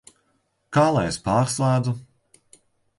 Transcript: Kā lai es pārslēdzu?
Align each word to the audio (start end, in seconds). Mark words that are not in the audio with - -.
Kā 0.77 0.85
lai 0.97 1.05
es 1.11 1.21
pārslēdzu? 1.29 1.97